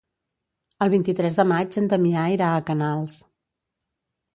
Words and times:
El 0.85 0.91
vint-i-tres 0.93 1.39
de 1.41 1.47
maig 1.53 1.79
en 1.85 1.93
Damià 1.95 2.27
irà 2.39 2.51
a 2.59 2.67
Canals. 2.73 3.23